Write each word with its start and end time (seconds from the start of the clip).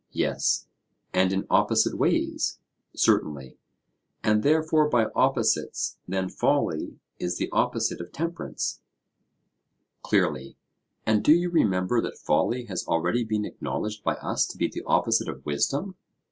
Yes. 0.13 0.65
And 1.13 1.31
in 1.31 1.45
opposite 1.51 1.95
ways? 1.95 2.57
Certainly. 2.95 3.59
And 4.23 4.41
therefore 4.41 4.89
by 4.89 5.11
opposites: 5.13 5.97
then 6.07 6.27
folly 6.27 6.97
is 7.19 7.37
the 7.37 7.51
opposite 7.51 8.01
of 8.01 8.11
temperance? 8.11 8.81
Clearly. 10.01 10.57
And 11.05 11.23
do 11.23 11.33
you 11.33 11.51
remember 11.51 12.01
that 12.01 12.17
folly 12.17 12.65
has 12.65 12.83
already 12.87 13.23
been 13.23 13.45
acknowledged 13.45 14.03
by 14.03 14.15
us 14.15 14.47
to 14.47 14.57
be 14.57 14.67
the 14.67 14.81
opposite 14.87 15.29
of 15.29 15.45
wisdom? 15.45 15.93